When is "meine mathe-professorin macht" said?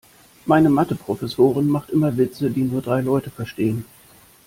0.47-1.91